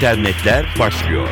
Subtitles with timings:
[0.00, 1.28] internetler başlıyor.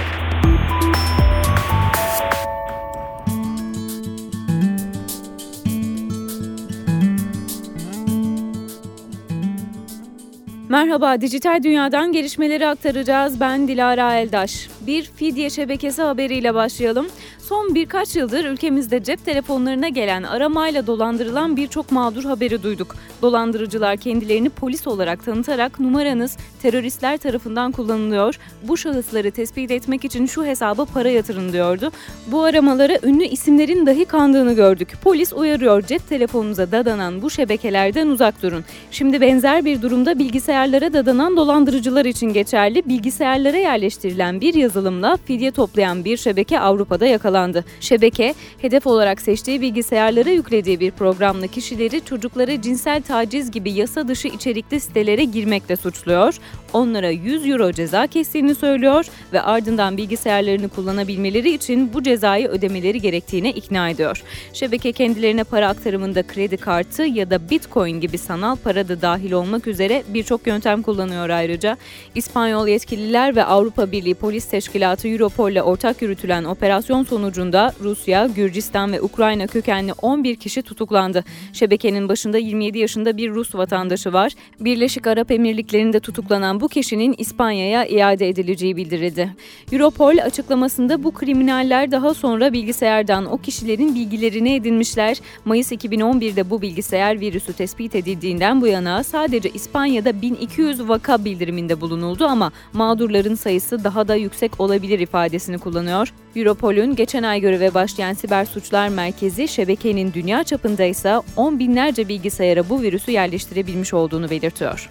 [10.69, 13.41] Merhaba, dijital dünyadan gelişmeleri aktaracağız.
[13.41, 14.69] Ben Dilara Eldaş.
[14.89, 17.07] Bir fidye şebekesi haberiyle başlayalım.
[17.39, 22.97] Son birkaç yıldır ülkemizde cep telefonlarına gelen aramayla dolandırılan birçok mağdur haberi duyduk.
[23.23, 28.39] Dolandırıcılar kendilerini polis olarak tanıtarak numaranız teröristler tarafından kullanılıyor.
[28.63, 31.91] Bu şahısları tespit etmek için şu hesaba para yatırın diyordu.
[32.27, 34.89] Bu aramalara ünlü isimlerin dahi kandığını gördük.
[35.03, 38.65] Polis uyarıyor cep telefonunuza dadanan bu şebekelerden uzak durun.
[38.91, 42.89] Şimdi benzer bir durumda bilgisayarlara dadanan dolandırıcılar için geçerli.
[42.89, 47.65] Bilgisayarlara yerleştirilen bir yazılımla fidye toplayan bir şebeke Avrupa'da yakalandı.
[47.81, 54.29] Şebeke, hedef olarak seçtiği bilgisayarlara yüklediği bir programla kişileri çocuklara cinsel taciz gibi yasa dışı
[54.29, 56.35] içerikli sitelere girmekle suçluyor,
[56.73, 63.51] onlara 100 euro ceza kestiğini söylüyor ve ardından bilgisayarlarını kullanabilmeleri için bu cezayı ödemeleri gerektiğine
[63.51, 64.23] ikna ediyor.
[64.53, 69.67] Şebeke kendilerine para aktarımında kredi kartı ya da bitcoin gibi sanal para da dahil olmak
[69.67, 71.77] üzere birçok yöntem kullanıyor ayrıca.
[72.15, 74.68] İspanyol yetkililer ve Avrupa Birliği Polis Teşkilatı
[75.09, 81.25] Europol ile ortak yürütülen operasyon sonucu sonucunda Rusya, Gürcistan ve Ukrayna kökenli 11 kişi tutuklandı.
[81.53, 84.33] Şebekenin başında 27 yaşında bir Rus vatandaşı var.
[84.61, 89.35] Birleşik Arap Emirlikleri'nde tutuklanan bu kişinin İspanya'ya iade edileceği bildirildi.
[89.73, 95.17] Europol açıklamasında bu kriminaller daha sonra bilgisayardan o kişilerin bilgilerini edinmişler.
[95.45, 102.25] Mayıs 2011'de bu bilgisayar virüsü tespit edildiğinden bu yana sadece İspanya'da 1200 vaka bildiriminde bulunuldu
[102.25, 106.13] ama mağdurların sayısı daha da yüksek olabilir ifadesini kullanıyor.
[106.37, 112.69] Europol'ün geçen ay göreve başlayan Siber Suçlar Merkezi şebekenin dünya çapında ise 10 binlerce bilgisayara
[112.69, 114.91] bu virüsü yerleştirebilmiş olduğunu belirtiyor.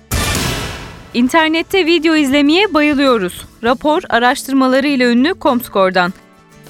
[1.13, 3.45] İnternette video izlemeye bayılıyoruz.
[3.63, 6.13] Rapor araştırmalarıyla ünlü Comscore'dan.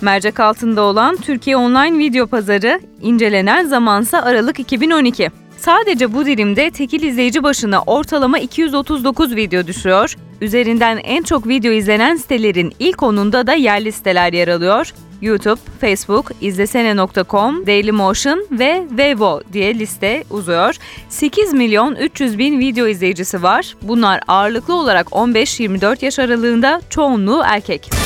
[0.01, 5.29] Mercek altında olan Türkiye Online Video Pazarı, incelenen zamansa Aralık 2012.
[5.57, 10.15] Sadece bu dilimde tekil izleyici başına ortalama 239 video düşüyor.
[10.41, 14.93] Üzerinden en çok video izlenen sitelerin ilk onunda da yerli siteler yer alıyor.
[15.21, 20.75] YouTube, Facebook, izlesene.com, Dailymotion ve Vevo diye liste uzuyor.
[21.09, 23.75] 8 milyon 300 bin video izleyicisi var.
[23.81, 27.96] Bunlar ağırlıklı olarak 15-24 yaş aralığında çoğunluğu erkek.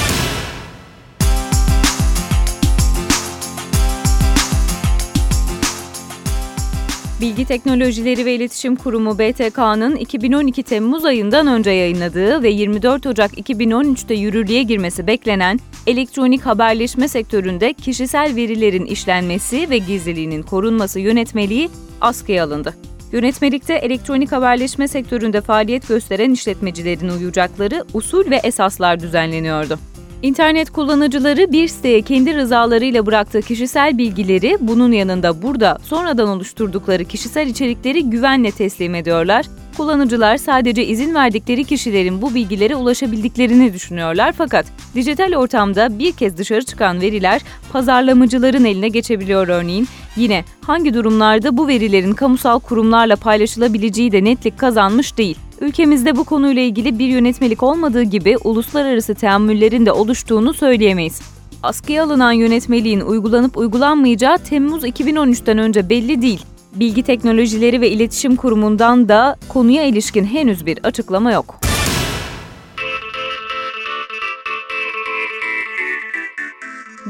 [7.22, 14.14] Bilgi Teknolojileri ve İletişim Kurumu BTK'nın 2012 Temmuz ayından önce yayınladığı ve 24 Ocak 2013'te
[14.14, 21.70] yürürlüğe girmesi beklenen elektronik haberleşme sektöründe kişisel verilerin işlenmesi ve gizliliğinin korunması yönetmeliği
[22.02, 22.76] askıya alındı.
[23.12, 29.80] Yönetmelikte elektronik haberleşme sektöründe faaliyet gösteren işletmecilerin uyacakları usul ve esaslar düzenleniyordu.
[30.22, 37.48] İnternet kullanıcıları bir siteye kendi rızalarıyla bıraktığı kişisel bilgileri bunun yanında burada sonradan oluşturdukları kişisel
[37.48, 39.46] içerikleri güvenle teslim ediyorlar.
[39.82, 44.66] Kullanıcılar sadece izin verdikleri kişilerin bu bilgilere ulaşabildiklerini düşünüyorlar fakat
[44.96, 47.42] dijital ortamda bir kez dışarı çıkan veriler
[47.74, 49.88] pazarlamacıların eline geçebiliyor örneğin.
[50.16, 55.38] Yine hangi durumlarda bu verilerin kamusal kurumlarla paylaşılabileceği de netlik kazanmış değil.
[55.62, 61.22] Ülkemizde bu konuyla ilgili bir yönetmelik olmadığı gibi uluslararası teamüllerin de oluştuğunu söyleyemeyiz.
[61.64, 66.46] Askıya alınan yönetmeliğin uygulanıp uygulanmayacağı Temmuz 2013'ten önce belli değil.
[66.76, 71.71] Bilgi Teknolojileri ve İletişim Kurumu'ndan da konuya ilişkin henüz bir açıklama yok.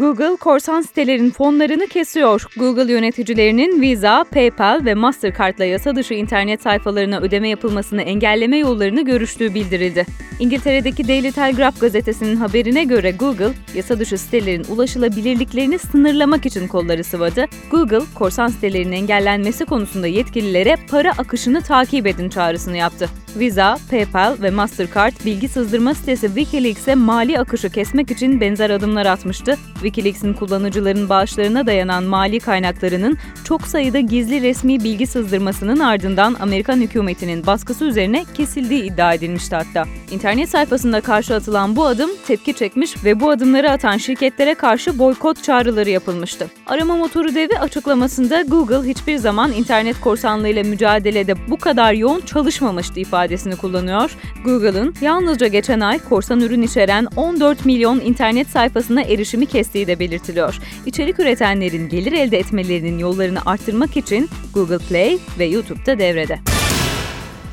[0.02, 2.46] Google korsan sitelerin fonlarını kesiyor.
[2.58, 9.54] Google yöneticilerinin Visa, PayPal ve Mastercard'la yasa dışı internet sayfalarına ödeme yapılmasını engelleme yollarını görüştüğü
[9.54, 10.06] bildirildi.
[10.40, 17.46] İngiltere'deki Daily Telegraph gazetesinin haberine göre Google, yasa dışı sitelerin ulaşılabilirliklerini sınırlamak için kolları sıvadı.
[17.72, 23.10] Google, korsan sitelerin engellenmesi konusunda yetkililere para akışını takip edin çağrısını yaptı.
[23.36, 29.58] Visa, PayPal ve Mastercard bilgi sızdırma sitesi Wikileaks'e mali akışı kesmek için benzer adımlar atmıştı.
[29.92, 37.46] Wikileaks'in kullanıcıların bağışlarına dayanan mali kaynaklarının çok sayıda gizli resmi bilgi sızdırmasının ardından Amerikan hükümetinin
[37.46, 40.01] baskısı üzerine kesildiği iddia edilmişti hatta.
[40.12, 45.44] İnternet sayfasında karşı atılan bu adım tepki çekmiş ve bu adımları atan şirketlere karşı boykot
[45.44, 46.48] çağrıları yapılmıştı.
[46.68, 53.56] Arama motoru devi açıklamasında Google hiçbir zaman internet korsanlığıyla mücadelede bu kadar yoğun çalışmamıştı ifadesini
[53.56, 54.16] kullanıyor.
[54.46, 60.60] Google'ın yalnızca geçen ay korsan ürün içeren 14 milyon internet sayfasına erişimi kestiği de belirtiliyor.
[60.86, 66.61] İçerik üretenlerin gelir elde etmelerinin yollarını arttırmak için Google Play ve YouTube'da devrede.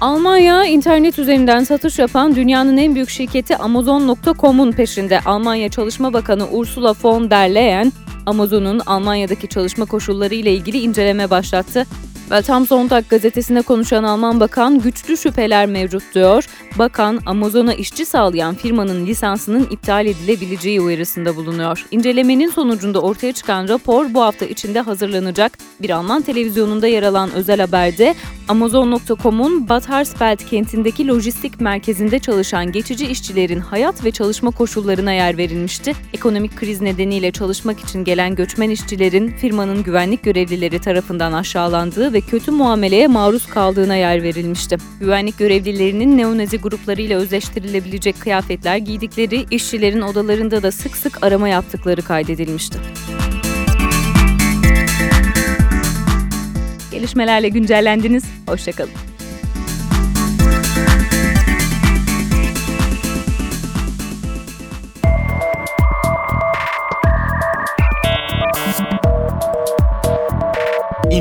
[0.00, 5.20] Almanya internet üzerinden satış yapan dünyanın en büyük şirketi Amazon.com'un peşinde.
[5.20, 7.92] Almanya Çalışma Bakanı Ursula von der Leyen,
[8.26, 11.86] Amazon'un Almanya'daki çalışma koşulları ile ilgili inceleme başlattı.
[12.30, 16.44] Ve tam Sonntag gazetesine konuşan Alman bakan güçlü şüpheler mevcut diyor.
[16.78, 21.86] Bakan Amazon'a işçi sağlayan firmanın lisansının iptal edilebileceği uyarısında bulunuyor.
[21.90, 25.58] İncelemenin sonucunda ortaya çıkan rapor bu hafta içinde hazırlanacak.
[25.82, 28.14] Bir Alman televizyonunda yer alan özel haberde
[28.48, 35.92] Amazon.com'un Bad Hersfeld kentindeki lojistik merkezinde çalışan geçici işçilerin hayat ve çalışma koşullarına yer verilmişti.
[36.12, 42.50] Ekonomik kriz nedeniyle çalışmak için gelen göçmen işçilerin firmanın güvenlik görevlileri tarafından aşağılandığı ve kötü
[42.50, 44.76] muameleye maruz kaldığına yer verilmişti.
[45.00, 52.78] Güvenlik görevlilerinin neonazi gruplarıyla özleştirilebilecek kıyafetler giydikleri, işçilerin odalarında da sık sık arama yaptıkları kaydedilmişti.
[56.92, 58.24] Gelişmelerle güncellendiniz.
[58.46, 59.07] Hoşçakalın.